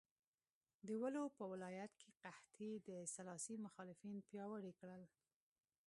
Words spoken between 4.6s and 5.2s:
کړل.